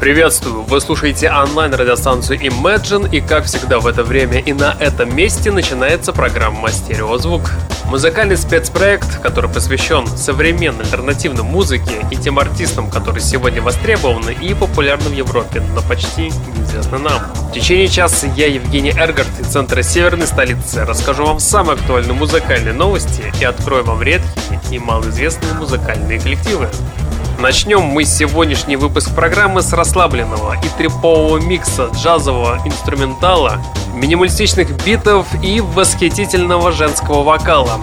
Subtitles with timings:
[0.00, 0.62] Приветствую!
[0.62, 6.12] Вы слушаете онлайн-радиостанцию Imagine, и как всегда в это время и на этом месте начинается
[6.12, 7.50] программа «Стереозвук».
[7.86, 15.08] Музыкальный спецпроект, который посвящен современной альтернативной музыке и тем артистам, которые сегодня востребованы и популярны
[15.08, 17.20] в Европе, но почти неизвестны нам.
[17.50, 22.72] В течение часа я, Евгений Эргард, из центра северной столицы, расскажу вам самые актуальные музыкальные
[22.72, 26.68] новости и открою вам редкие и малоизвестные музыкальные коллективы.
[27.38, 33.62] Начнем мы сегодняшний выпуск программы с расслабленного и трипового микса джазового инструментала,
[33.94, 37.80] минималистичных битов и восхитительного женского вокала.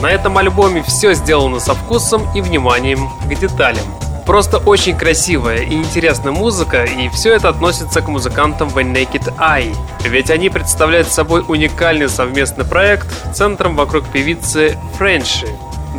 [0.00, 3.84] На этом альбоме все сделано со вкусом и вниманием к деталям.
[4.24, 9.76] Просто очень красивая и интересная музыка, и все это относится к музыкантам The Naked Eye.
[10.00, 15.48] Ведь они представляют собой уникальный совместный проект, центром вокруг певицы Френши,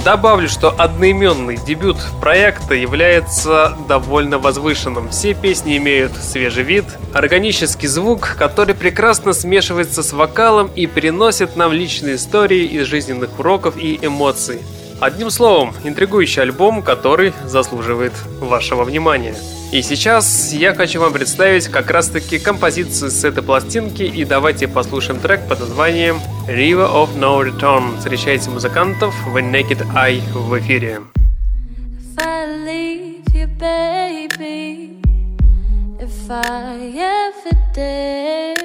[0.03, 5.09] Добавлю, что одноименный дебют проекта является довольно возвышенным.
[5.09, 11.71] Все песни имеют свежий вид, органический звук, который прекрасно смешивается с вокалом и переносит нам
[11.71, 14.61] личные истории из жизненных уроков и эмоций.
[14.99, 19.35] Одним словом, интригующий альбом, который заслуживает вашего внимания.
[19.71, 24.67] И сейчас я хочу вам представить как раз таки композицию с этой пластинки и давайте
[24.70, 27.98] послушаем трек под названием River of No Return.
[27.98, 31.02] Встречайте музыкантов в Naked Eye в эфире.
[35.97, 38.59] If I ever did,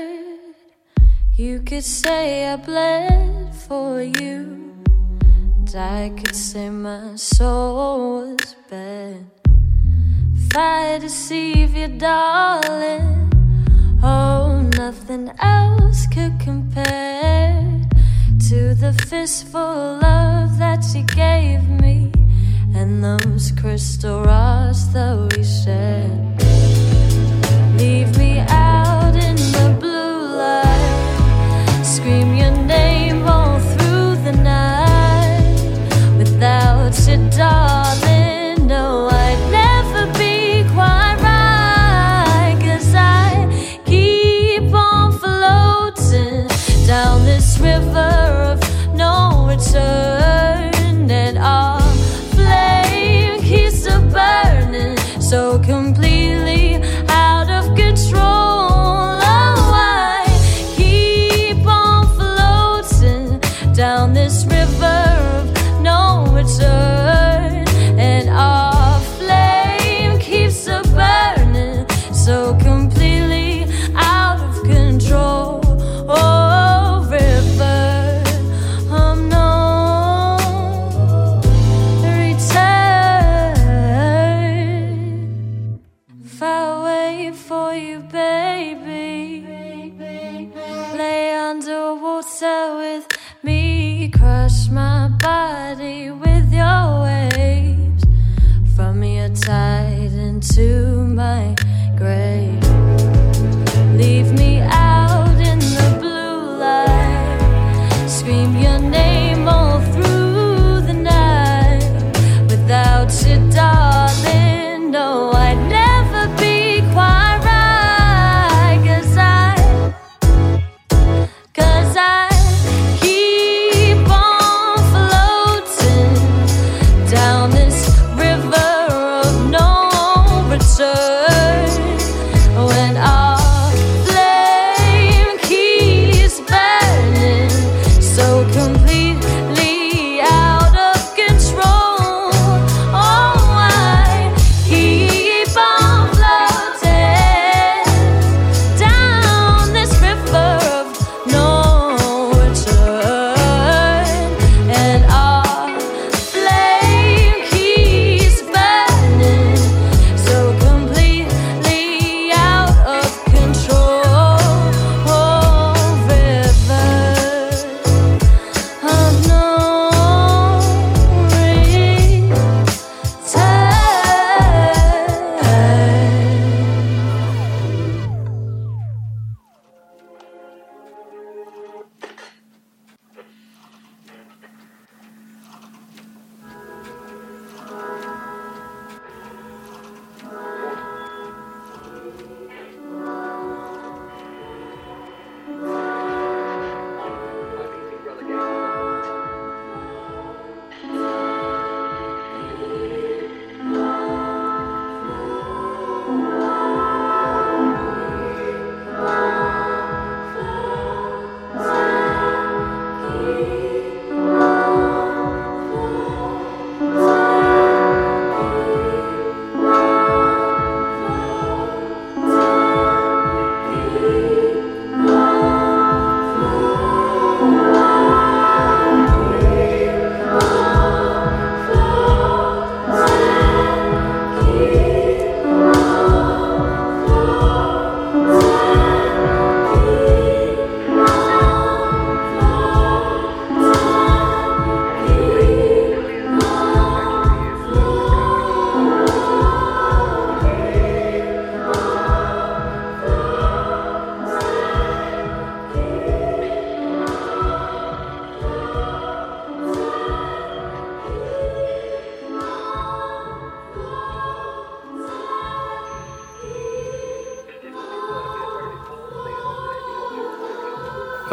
[1.39, 4.75] you could say I bled for you,
[5.57, 9.40] and I could say my soul was bad.
[10.53, 13.31] If I deceive you, darling,
[14.03, 17.87] oh, nothing else could compare
[18.49, 22.11] to the fistful love that you gave me
[22.75, 26.43] and those crystal rods that we shared.
[27.79, 36.99] Leave me out in the blue light, scream your name all through the night without
[37.07, 38.10] you, darling.
[47.61, 48.13] River
[48.53, 48.59] of
[48.95, 51.81] no return, and our
[52.35, 56.10] flame keeps a burning so completely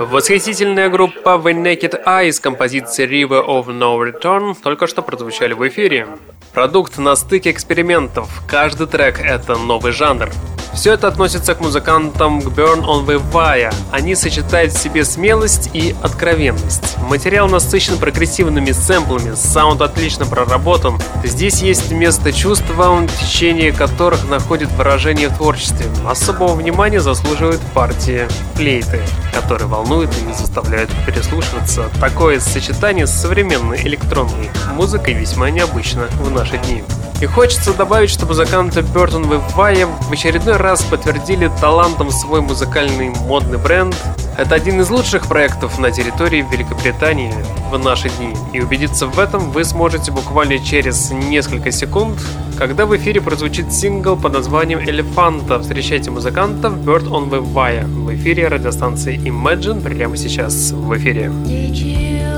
[0.10, 5.68] Восхитительная группа The Naked Eye с композицией River of No Return только что прозвучали в
[5.68, 6.08] эфире.
[6.54, 8.30] Продукт на стыке экспериментов.
[8.48, 10.30] Каждый трек— это новый жанр.
[10.74, 13.74] Все это относится к музыкантам к Burn on the Wire.
[13.92, 16.98] Они сочетают в себе смелость и откровенность.
[17.00, 21.00] Материал насыщен прогрессивными сэмплами, саунд отлично проработан.
[21.24, 25.88] Здесь есть место чувствам, течение которых находит выражение в творчестве.
[26.08, 29.02] Особого внимания заслуживают партии флейты,
[29.42, 31.90] которые волнуют и заставляют переслушиваться.
[32.02, 36.84] Такое сочетание с современной электронной музыкой весьма необычно в наши дни.
[37.22, 43.60] И хочется добавить, что музыканты Бертон Вивая в очередной раз подтвердили талантом свой музыкальный модный
[43.60, 43.96] бренд.
[44.38, 47.34] Это один из лучших проектов на территории Великобритании
[47.72, 48.36] в наши дни.
[48.54, 52.20] И убедиться в этом вы сможете буквально через несколько секунд,
[52.56, 55.60] когда в эфире прозвучит сингл под названием «Элефанта».
[55.60, 61.32] Встречайте музыкантов Bird on the Wire в эфире радиостанции Imagine прямо сейчас в эфире.
[61.48, 62.37] Did you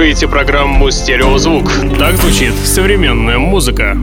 [0.00, 1.70] слушаете программу «Стереозвук».
[1.98, 3.98] Так звучит современная музыка.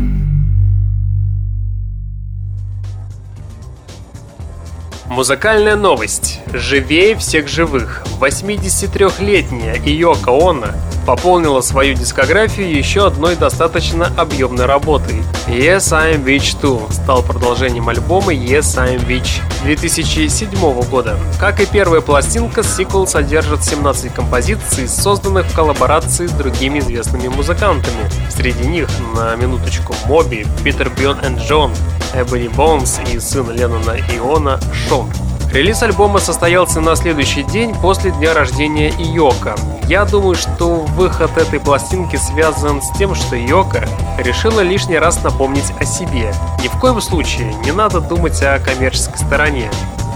[5.07, 6.39] Музыкальная новость.
[6.53, 8.03] Живее всех живых.
[8.19, 10.67] 83-летняя Иока Оно
[11.07, 15.23] пополнила свою дискографию еще одной достаточно объемной работой.
[15.47, 20.49] Yes, I'm Witch 2 стал продолжением альбома Yes, I'm Witch 2007
[20.89, 21.17] года.
[21.39, 28.09] Как и первая пластинка, сиквел содержит 17 композиций, созданных в коллаборации с другими известными музыкантами.
[28.29, 31.71] Среди них, на минуточку, Моби, Питер Бьон и Джон,
[32.13, 35.09] Эбони Бонс и сын Леннона Иона Шон.
[35.53, 39.55] Релиз альбома состоялся на следующий день после дня рождения Йока.
[39.87, 45.71] Я думаю, что выход этой пластинки связан с тем, что Йока решила лишний раз напомнить
[45.79, 46.33] о себе.
[46.61, 49.71] Ни в коем случае не надо думать о коммерческой стороне.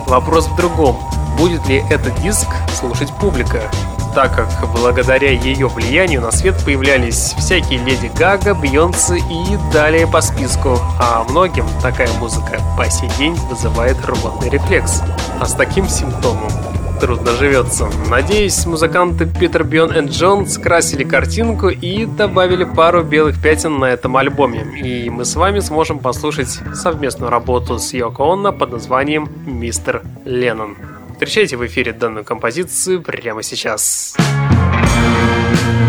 [0.08, 0.98] Вопрос в другом.
[1.38, 2.48] Будет ли этот диск
[2.78, 3.62] слушать публика?
[4.14, 10.20] так как благодаря ее влиянию на свет появлялись всякие Леди Гага, Бьонсы и далее по
[10.20, 15.02] списку, а многим такая музыка по сей день вызывает рвотный рефлекс.
[15.40, 16.52] А с таким симптомом
[17.02, 17.90] трудно живется.
[18.10, 24.16] Надеюсь, музыканты Питер Бион и Джон скрасили картинку и добавили пару белых пятен на этом
[24.18, 24.80] альбоме.
[24.80, 30.78] И мы с вами сможем послушать совместную работу с Йоко Онно под названием «Мистер Леннон».
[31.14, 34.16] Встречайте в эфире данную композицию прямо сейчас.
[34.18, 35.81] Mrs.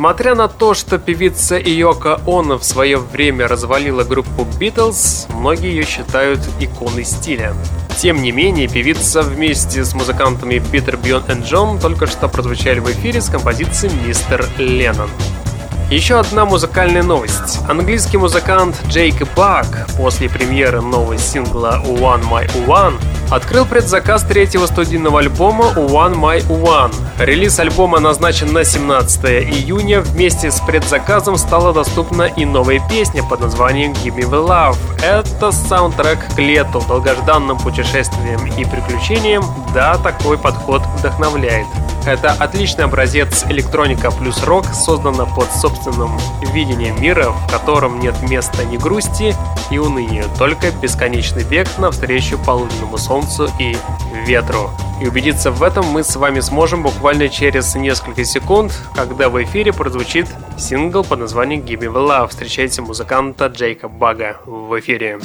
[0.00, 5.84] Несмотря на то, что певица Иока Оно в свое время развалила группу Beatles, многие ее
[5.84, 7.52] считают иконой стиля.
[7.98, 12.90] Тем не менее, певица вместе с музыкантами Питер Бьон и Джон только что прозвучали в
[12.90, 15.10] эфире с композицией «Мистер Леннон».
[15.90, 17.58] Еще одна музыкальная новость.
[17.68, 19.66] Английский музыкант Джейк Бак
[19.98, 22.94] после премьеры нового сингла One My One
[23.30, 26.92] открыл предзаказ третьего студийного альбома One My One.
[27.18, 30.00] Релиз альбома назначен на 17 июня.
[30.00, 34.76] Вместе с предзаказом стала доступна и новая песня под названием Give Me The Love.
[35.02, 39.44] Это саундтрек к лету, долгожданным путешествиям и приключениям.
[39.72, 41.66] Да, такой подход вдохновляет.
[42.06, 46.18] Это отличный образец электроника плюс рок, создана под собственным
[46.52, 49.34] видением мира, в котором нет места ни грусти
[49.70, 53.76] и унынию, только бесконечный бег навстречу полуденному солнцу и
[54.26, 54.70] ветру.
[55.00, 59.72] И убедиться в этом мы с вами сможем буквально через несколько секунд, когда в эфире
[59.72, 60.26] прозвучит
[60.58, 62.28] сингл под названием Give Me Love.
[62.28, 65.18] Встречайте музыканта Джейка Бага в эфире.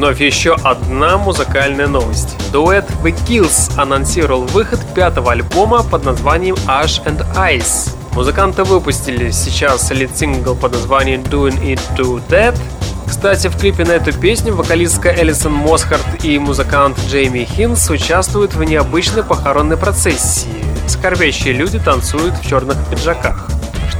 [0.00, 2.34] Вновь еще одна музыкальная новость.
[2.52, 7.94] Дуэт The Kills анонсировал выход пятого альбома под названием Ash and Ice.
[8.12, 12.58] Музыканты выпустили сейчас лид-сингл под названием Doing It To That.
[13.06, 18.64] Кстати, в клипе на эту песню вокалистка Элисон Мосхарт и музыкант Джейми Хинс участвуют в
[18.64, 20.64] необычной похоронной процессии.
[20.88, 23.49] Скорбящие люди танцуют в черных пиджаках.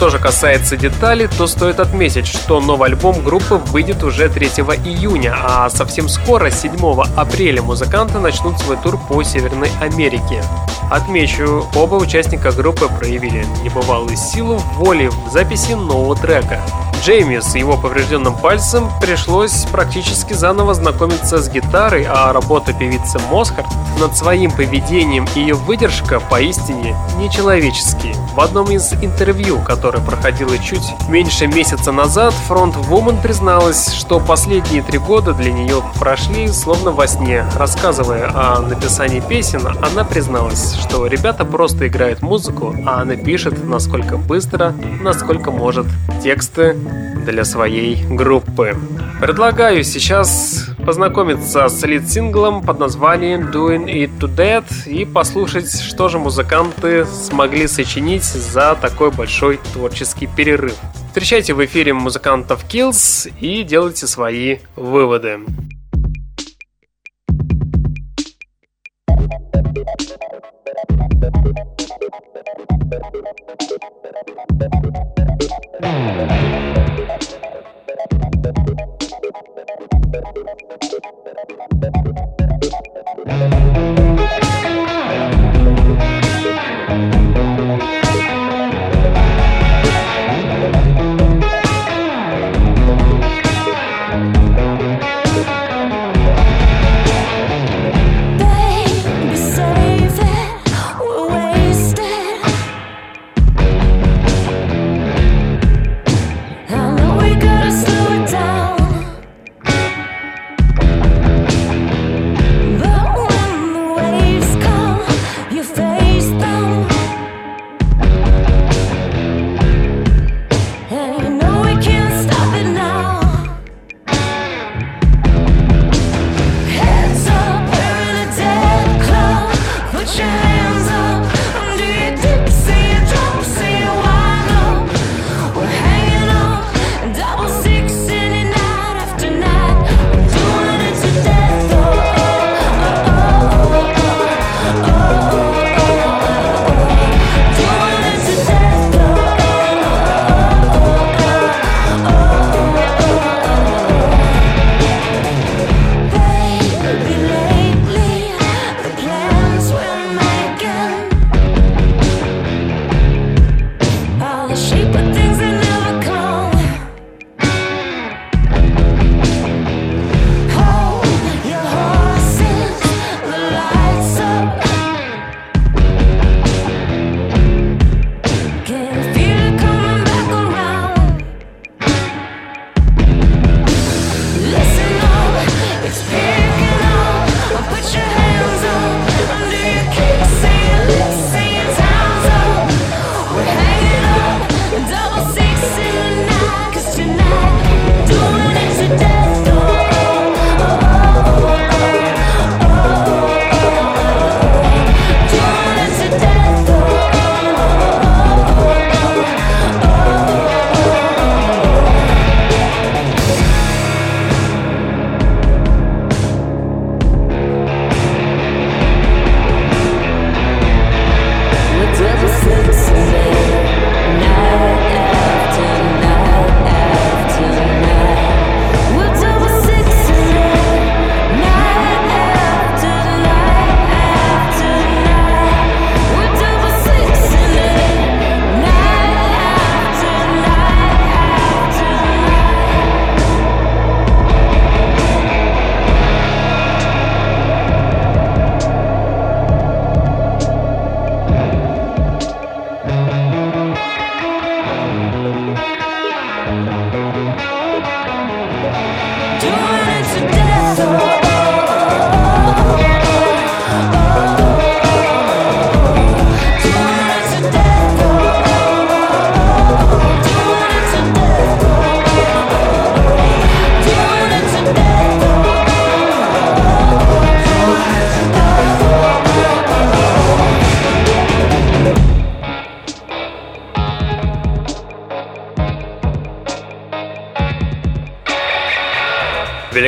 [0.01, 5.37] Что же касается деталей, то стоит отметить, что новый альбом группы выйдет уже 3 июня,
[5.39, 6.73] а совсем скоро, 7
[7.19, 10.43] апреля, музыканты начнут свой тур по Северной Америке.
[10.91, 16.63] Отмечу, оба участника группы проявили небывалую силу воли в записи нового трека.
[17.03, 23.69] Джейми с его поврежденным пальцем пришлось практически заново знакомиться с гитарой, а работа певицы Мосхарт
[23.99, 28.15] над своим поведением и ее выдержка поистине нечеловеческие.
[28.35, 34.83] В одном из интервью, которое проходило чуть меньше месяца назад, фронт Woman призналась, что последние
[34.83, 37.47] три года для нее прошли словно во сне.
[37.57, 44.19] Рассказывая о написании песен, она призналась, что ребята просто играют музыку, а она пишет насколько
[44.19, 45.87] быстро, насколько может
[46.23, 46.77] тексты
[47.25, 48.77] для своей группы.
[49.21, 56.19] Предлагаю сейчас познакомиться с лид-синглом под названием Doing It To Dead и послушать, что же
[56.19, 60.75] музыканты смогли сочинить за такой большой творческий перерыв.
[61.09, 65.41] Встречайте в эфире музыкантов Kills и делайте свои выводы.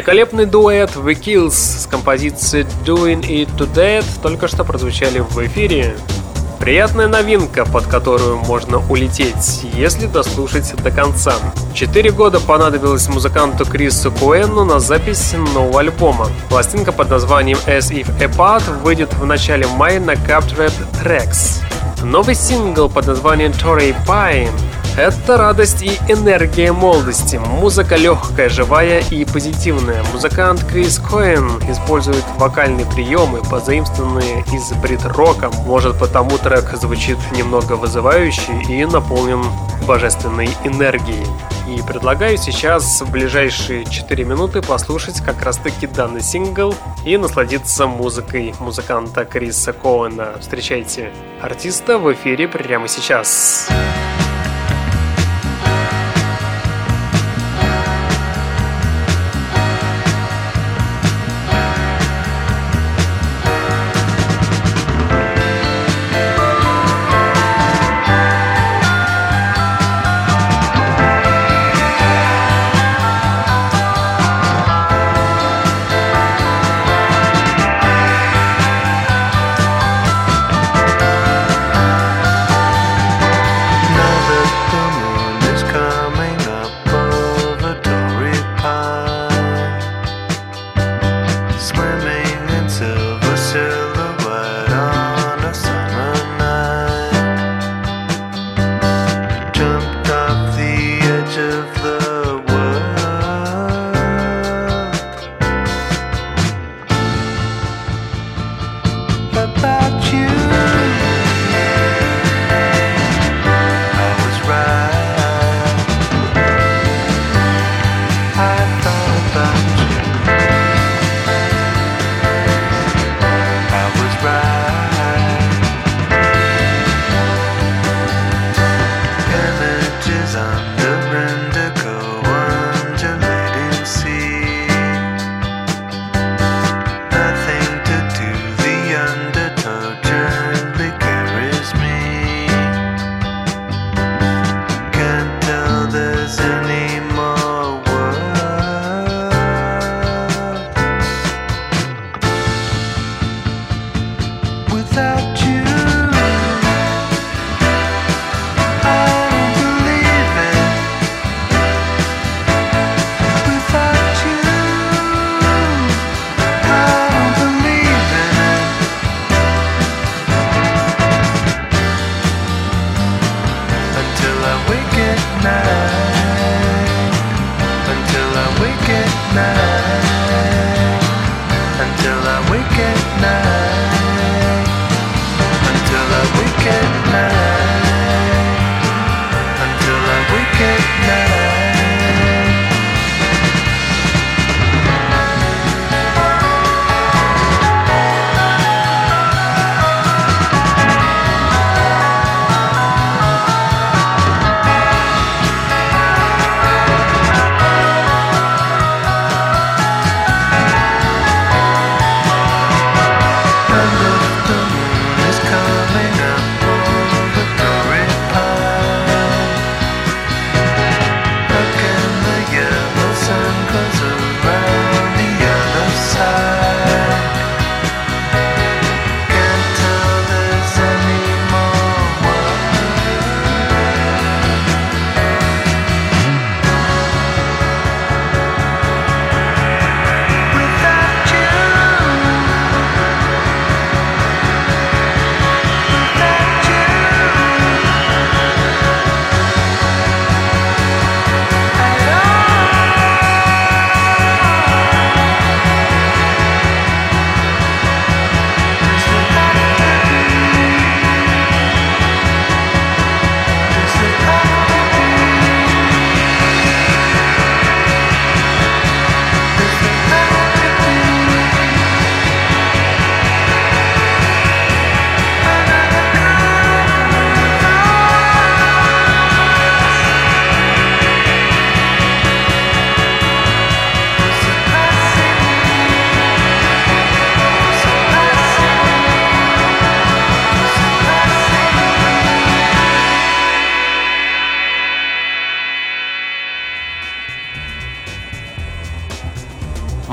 [0.03, 5.95] Великолепный дуэт The Kills с композицией Doing It To Dead только что прозвучали в эфире.
[6.59, 11.35] Приятная новинка, под которую можно улететь, если дослушать до конца.
[11.73, 16.27] Четыре года понадобилось музыканту Крису Куэнну на запись нового альбома.
[16.49, 21.63] Пластинка под названием As If Apart выйдет в начале мая на Captured Tracks.
[22.03, 24.51] Новый сингл под названием Torrey Pine
[24.97, 27.37] Это радость и энергия молодости.
[27.37, 30.05] Музыка легкая, живая и позитивная.
[30.13, 35.51] Музыкант Крис Коэн использует вокальные приемы, позаимствованные из брит-рока.
[35.65, 39.43] Может, потому трек звучит немного вызывающе и наполнен
[39.89, 41.27] божественной энергией.
[41.75, 46.75] И предлагаю сейчас в ближайшие 4 минуты послушать как раз таки данный сингл
[47.07, 50.35] и насладиться музыкой музыканта Криса Коэна.
[50.39, 53.69] Встречайте артиста в эфире прямо сейчас.
[53.69, 53.92] Сейчас.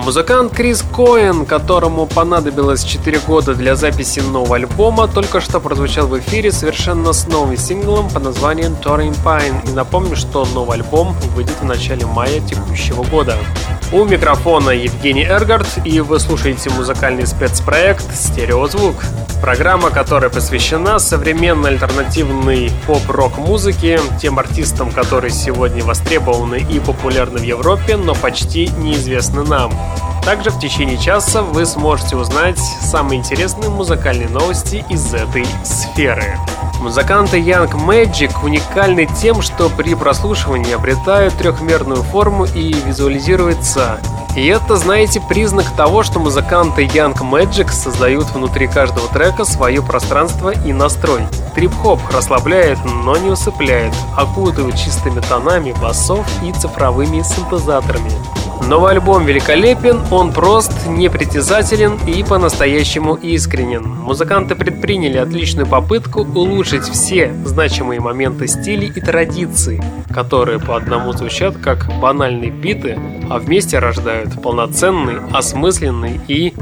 [0.04, 6.18] Музыкант Крис Коэн, которому понадобилось 4 года для записи нового альбома, только что прозвучал в
[6.20, 9.70] эфире совершенно с новым синглом под названием Touring Pine.
[9.70, 13.38] И напомню, что новый альбом выйдет в начале мая текущего года.
[13.92, 18.96] У микрофона Евгений Эргард, и вы слушаете музыкальный спецпроект «Стереозвук».
[19.41, 27.43] Программа, которая посвящена современной альтернативной поп-рок музыке, тем артистам, которые сегодня востребованы и популярны в
[27.43, 29.71] Европе, но почти неизвестны нам.
[30.25, 36.38] Также в течение часа вы сможете узнать самые интересные музыкальные новости из этой сферы.
[36.82, 43.99] Музыканты Young Magic уникальны тем, что при прослушивании обретают трехмерную форму и визуализируются
[44.36, 50.52] и это, знаете, признак того, что музыканты Young Magic создают внутри каждого трека свое пространство
[50.52, 51.24] и настрой.
[51.56, 58.12] Трип-хоп расслабляет, но не усыпляет, окутывает чистыми тонами басов и цифровыми синтезаторами.
[58.68, 63.84] Новый альбом великолепен, он прост, непритязателен и по-настоящему искренен.
[63.84, 69.82] Музыканты предприняли отличную попытку улучшить все значимые моменты стилей и традиций,
[70.13, 76.53] которые по одному звучат как банальные биты, а вместе рождают полноценный, осмысленный и,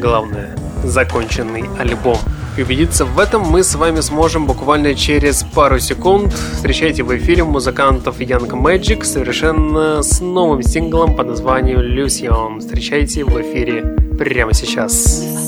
[0.00, 2.18] главное, законченный альбом.
[2.56, 6.32] И убедиться в этом мы с вами сможем буквально через пару секунд.
[6.32, 12.60] Встречайте в эфире музыкантов Young Magic совершенно с новым синглом под названием Lucian.
[12.60, 15.43] Встречайте в эфире прямо сейчас.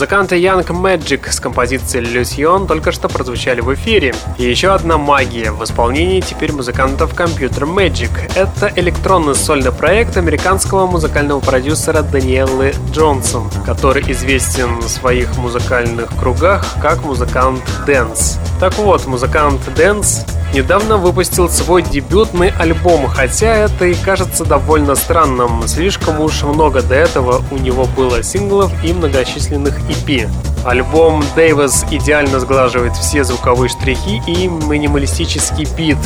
[0.00, 4.14] Музыканты Young Magic с композицией Lucien только что прозвучали в эфире.
[4.38, 8.10] И еще одна магия в исполнении теперь музыкантов Computer Magic.
[8.34, 16.64] Это электронный сольный проект американского музыкального продюсера Даниэлы Джонсон, который известен в своих музыкальных кругах
[16.80, 18.38] как музыкант Danz.
[18.58, 25.66] Так вот, музыкант Danz недавно выпустил свой дебютный альбом, хотя это и кажется довольно странным.
[25.66, 30.28] Слишком уж много до этого у него было синглов и многочисленных EP.
[30.64, 35.96] Альбом Дэвис идеально сглаживает все звуковые штрихи и минималистический бит,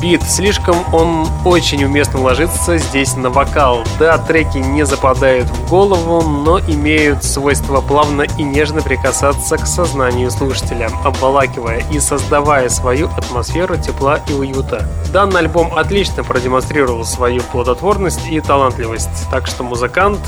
[0.00, 0.22] бит.
[0.22, 3.84] Слишком он очень уместно ложится здесь на вокал.
[3.98, 10.30] Да, треки не западают в голову, но имеют свойство плавно и нежно прикасаться к сознанию
[10.30, 14.88] слушателя, обволакивая и создавая свою атмосферу тепла и уюта.
[15.12, 20.20] Данный альбом отлично продемонстрировал свою плодотворность и талантливость, так что музыкант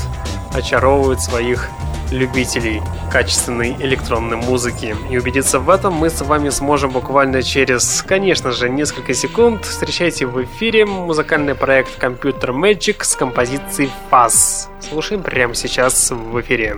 [0.53, 1.69] очаровывает своих
[2.11, 2.81] любителей
[3.11, 4.95] качественной электронной музыки.
[5.09, 9.65] И убедиться в этом мы с вами сможем буквально через, конечно же, несколько секунд.
[9.65, 14.67] Встречайте в эфире музыкальный проект Computer Magic с композицией Fuzz.
[14.81, 16.77] Слушаем прямо сейчас в эфире.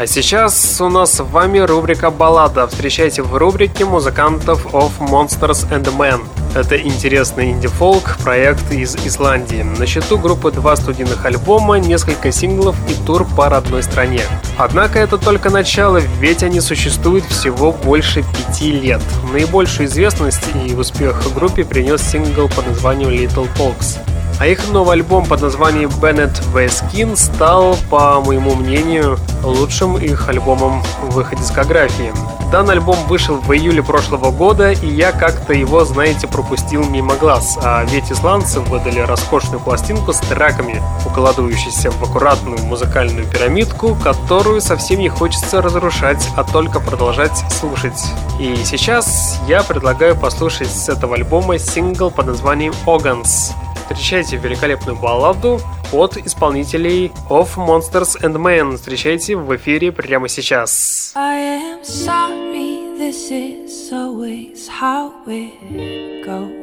[0.00, 2.66] А сейчас у нас с вами рубрика «Баллада».
[2.66, 6.22] Встречайте в рубрике музыкантов of Monsters and Men.
[6.54, 9.60] Это интересный инди-фолк проект из Исландии.
[9.60, 14.22] На счету группы два студийных альбома, несколько синглов и тур по родной стране.
[14.56, 19.02] Однако это только начало, ведь они существуют всего больше пяти лет.
[19.30, 23.98] Наибольшую известность и успех группе принес сингл под названием Little Folks.
[24.40, 30.82] А их новый альбом под названием Bennett Skin стал, по моему мнению, лучшим их альбомом
[31.02, 32.10] в их дискографии.
[32.50, 37.58] Данный альбом вышел в июле прошлого года, и я как-то его, знаете, пропустил мимо глаз.
[37.62, 45.00] А ведь исландцы выдали роскошную пластинку с треками, укладывающейся в аккуратную музыкальную пирамидку, которую совсем
[45.00, 48.02] не хочется разрушать, а только продолжать слушать.
[48.38, 53.52] И сейчас я предлагаю послушать с этого альбома сингл под названием Organs.
[53.90, 55.60] Встречайте великолепную балладу
[55.92, 58.76] от исполнителей Of Monsters and Men.
[58.76, 61.12] Встречайте в эфире прямо сейчас.
[61.16, 66.60] I am sorry, this is always how it goes.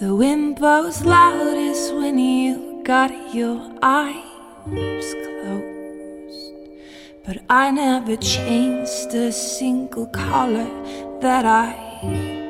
[0.00, 6.52] The wind blows loudest when you got your eyes closed.
[7.24, 10.66] But I never changed a single color
[11.20, 12.41] that I.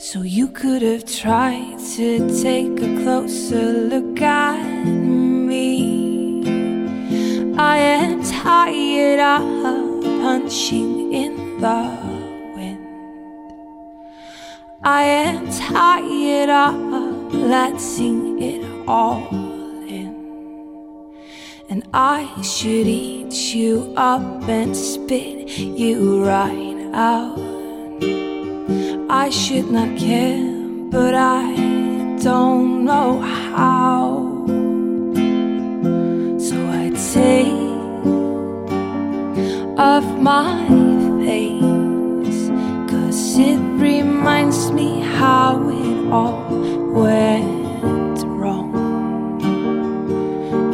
[0.00, 6.44] So you could have tried to take a closer look at me.
[7.58, 11.98] I am tired of punching in the
[12.54, 12.86] wind.
[14.84, 19.26] I am tired of letting it all
[19.88, 20.14] in.
[21.68, 28.37] And I should eat you up and spit you right out.
[28.70, 30.44] I should not care,
[30.90, 31.56] but I
[32.22, 34.44] don't know how.
[36.38, 37.48] So I take
[39.78, 40.68] off my
[41.24, 42.50] face,
[42.90, 46.44] cause it reminds me how it all
[46.92, 48.74] went wrong.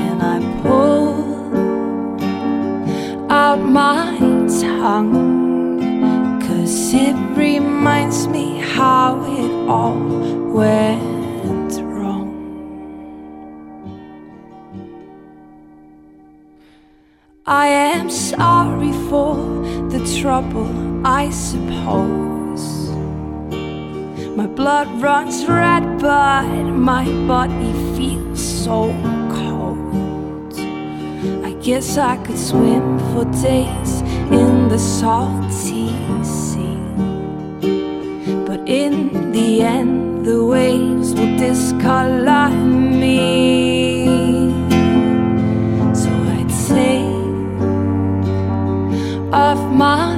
[0.01, 1.15] And I pull
[3.31, 4.19] out my
[4.61, 5.44] tongue
[6.85, 9.97] Cause it reminds me how it all
[10.53, 12.28] went wrong.
[17.47, 19.35] I am sorry for
[19.89, 20.68] the trouble,
[21.07, 22.91] I suppose.
[24.37, 28.93] My blood runs red, but my body feels so
[29.32, 30.53] cold.
[31.49, 35.94] I guess I could swim for days in the salty
[38.67, 44.49] in the end, the waves will discolor me.
[45.95, 47.03] So I'd say
[49.33, 50.17] of my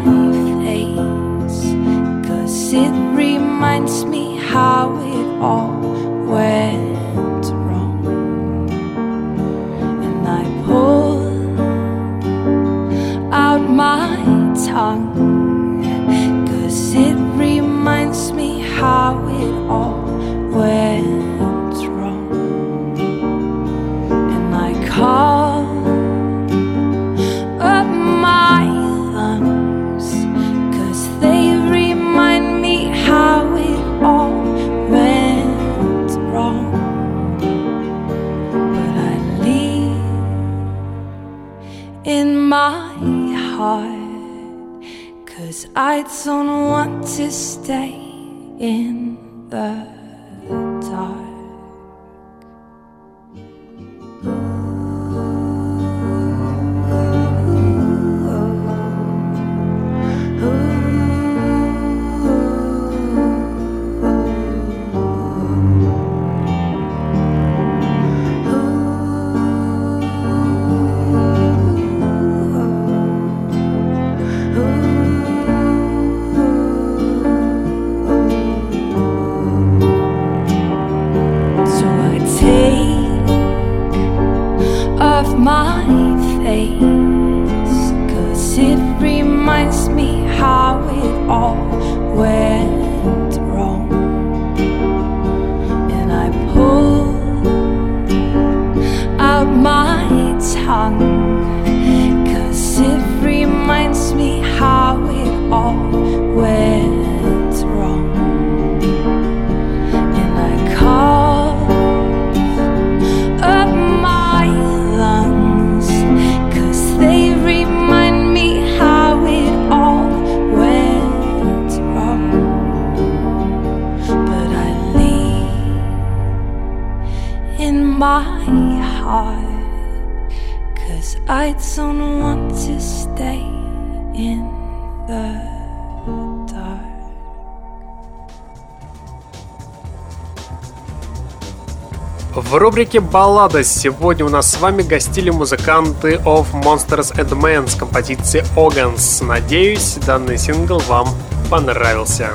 [142.56, 147.74] В рубрике «Баллада» сегодня у нас с вами гостили музыканты of Monsters and Men с
[147.74, 149.22] композицией Organs.
[149.22, 151.06] Надеюсь, данный сингл вам
[151.50, 152.30] понравился.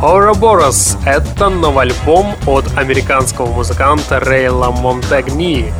[0.00, 5.72] Ouroboros— это новый альбом от американского музыканта Рейла Монтагни,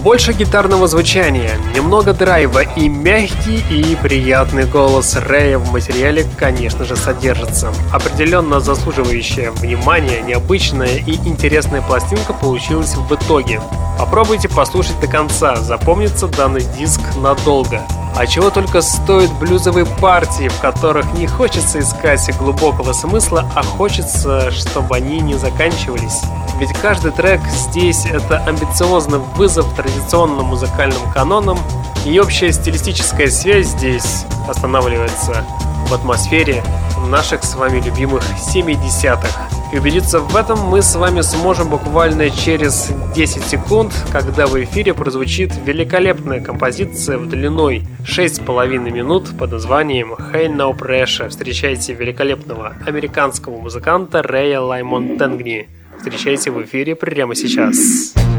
[0.00, 6.96] больше гитарного звучания, немного драйва и мягкий и приятный голос Рэя в материале, конечно же,
[6.96, 7.72] содержится.
[7.92, 13.60] Определенно заслуживающая внимания, необычная и интересная пластинка получилась в итоге.
[13.98, 17.82] Попробуйте послушать до конца, запомнится данный диск надолго.
[18.16, 24.50] А чего только стоят блюзовые партии, в которых не хочется искать глубокого смысла, а хочется,
[24.50, 26.20] чтобы они не заканчивались.
[26.58, 31.58] Ведь каждый трек здесь это амбициозный вызов традиционным музыкальным канонам,
[32.04, 35.44] и общая стилистическая связь здесь останавливается
[35.90, 36.62] в атмосфере
[37.08, 38.22] наших с вами любимых
[38.54, 39.50] 70-х.
[39.72, 44.94] И убедиться в этом мы с вами сможем буквально через 10 секунд, когда в эфире
[44.94, 51.28] прозвучит великолепная композиция в длиной 6,5 минут под названием Hey No Pressure.
[51.28, 55.68] Встречайте великолепного американского музыканта Рэя Лаймон Тенгни.
[55.98, 58.14] Встречайте в эфире прямо сейчас.
[58.14, 58.29] hate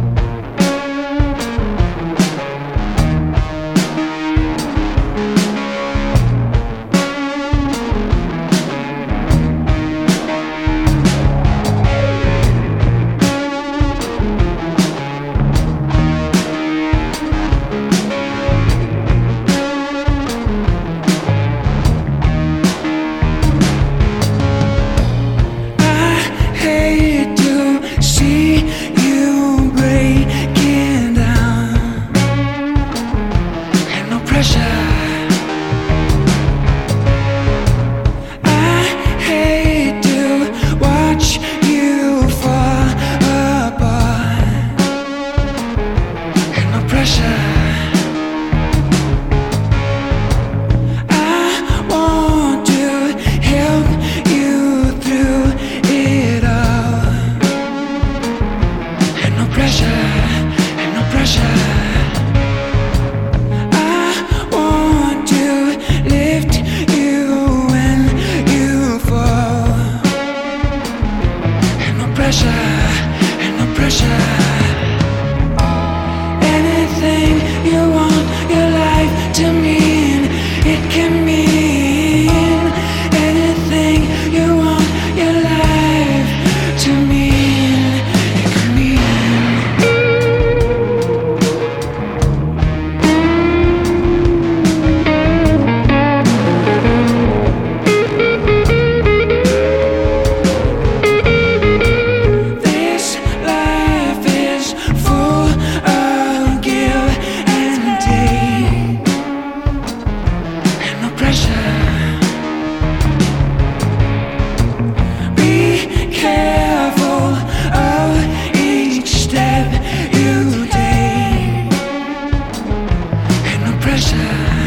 [123.91, 124.60] pressure.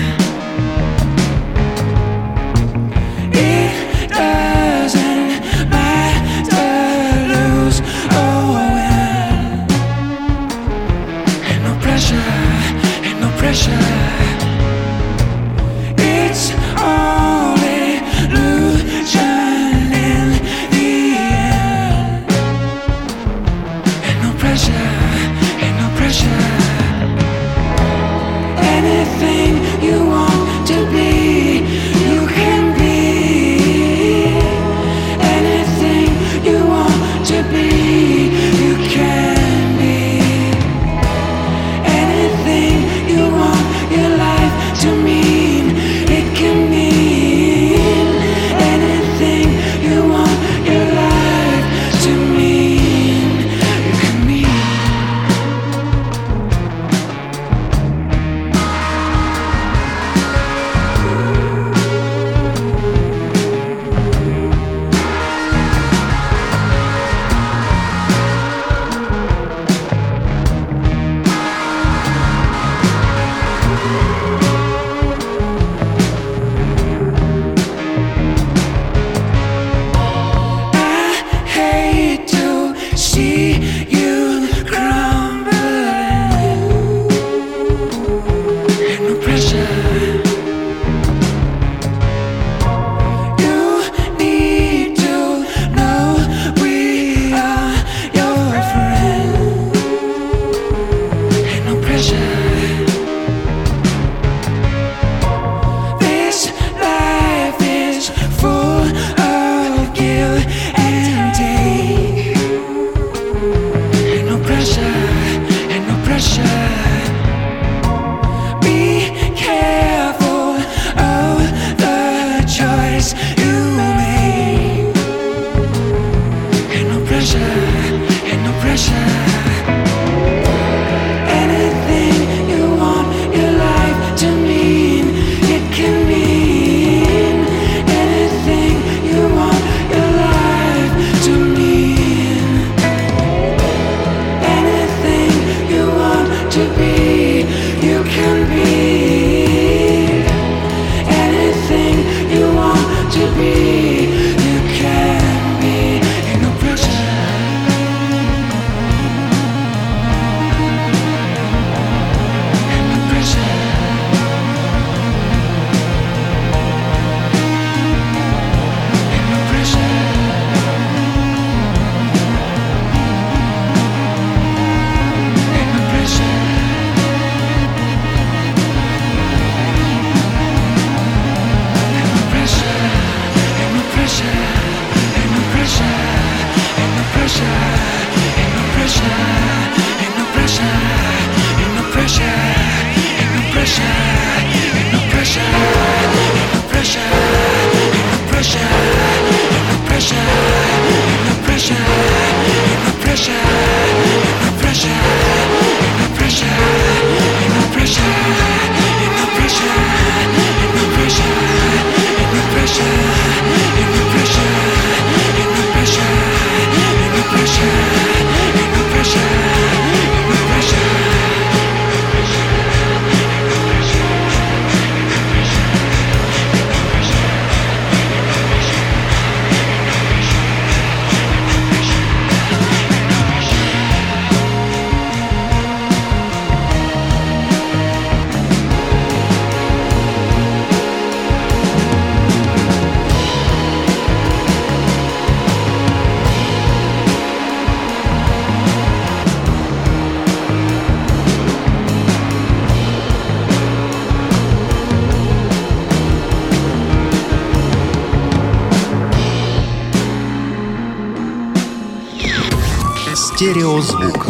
[263.82, 264.26] Стереозвук.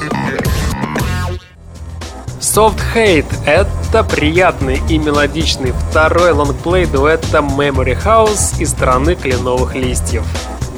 [2.40, 10.24] Soft Hate— это приятный и мелодичный второй лонгплей дуэта Memory House из страны кленовых листьев.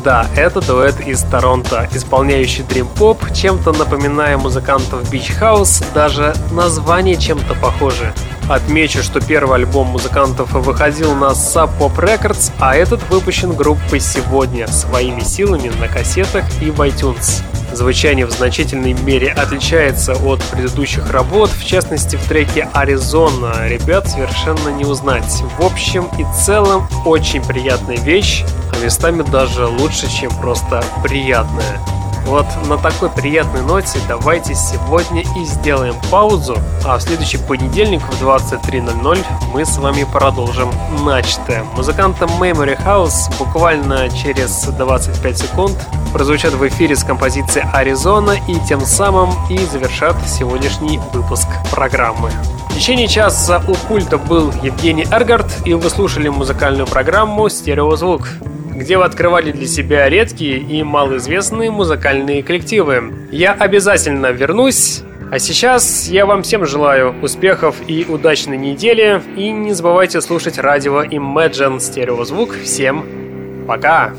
[0.02, 7.54] Да, это дуэт из Торонто, исполняющий дрим-поп, чем-то напоминая музыкантов Beach House, даже название чем-то
[7.54, 8.12] похоже.
[8.48, 14.68] Отмечу, что первый альбом музыкантов выходил на Sub Pop Records, а этот выпущен группой сегодня
[14.68, 17.42] своими силами на кассетах и в iTunes.
[17.76, 23.68] Звучание в значительной мере отличается от предыдущих работ, в частности в треке «Аризона».
[23.68, 25.42] Ребят совершенно не узнать.
[25.58, 31.78] В общем и целом очень приятная вещь, а местами даже лучше, чем просто приятная.
[32.26, 38.20] Вот на такой приятной ноте давайте сегодня и сделаем паузу, а в следующий понедельник в
[38.20, 39.18] 23.00
[39.54, 40.68] мы с вами продолжим
[41.04, 41.62] начатое.
[41.76, 45.78] Музыкантам Memory House буквально через 25 секунд
[46.12, 52.32] прозвучат в эфире с композицией «Аризона» и тем самым и завершат сегодняшний выпуск программы.
[52.70, 58.28] В течение часа у пульта был Евгений Эргард, и вы слушали музыкальную программу «Стереозвук»
[58.76, 63.28] где вы открывали для себя редкие и малоизвестные музыкальные коллективы.
[63.30, 65.02] Я обязательно вернусь.
[65.32, 69.20] А сейчас я вам всем желаю успехов и удачной недели.
[69.36, 72.54] И не забывайте слушать радио Imagine стереозвук.
[72.62, 74.12] Всем пока!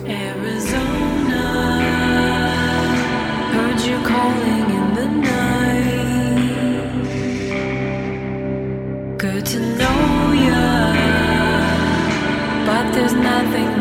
[12.93, 13.76] There's nothing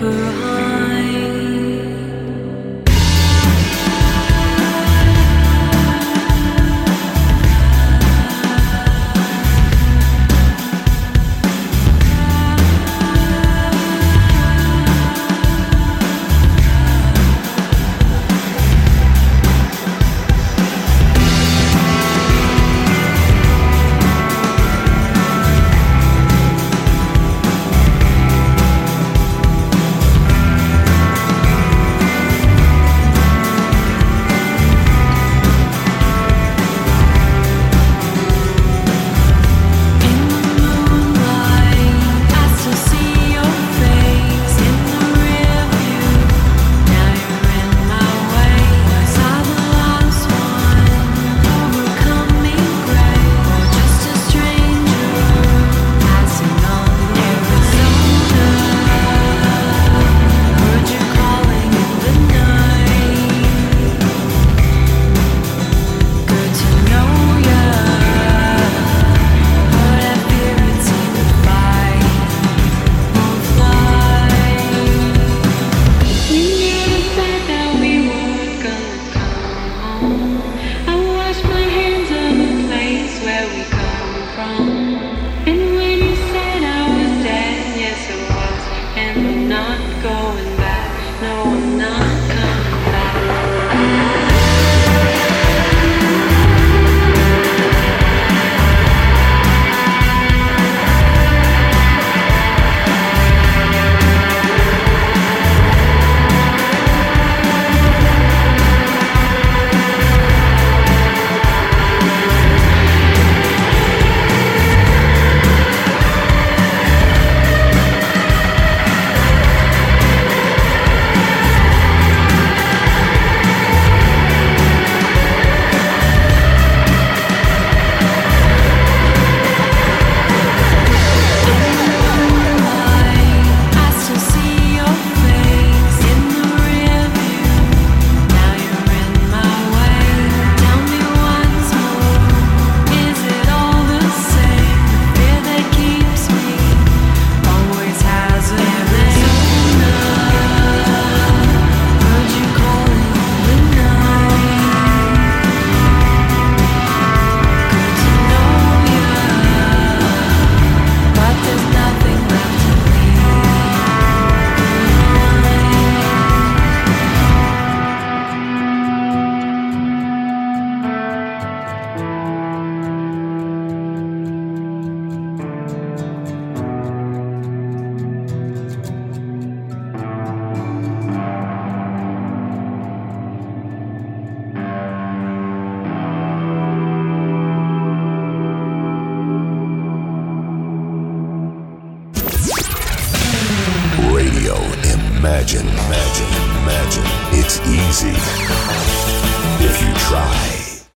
[0.00, 0.69] paper on.